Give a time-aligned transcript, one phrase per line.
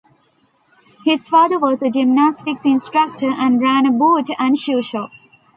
[1.05, 5.11] His father was a gymnastics instructor and ran a boot and shoe shop.